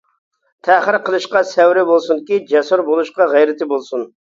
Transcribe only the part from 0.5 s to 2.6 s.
تەخىر قىلىشقا سەۋرى بولسۇنكى،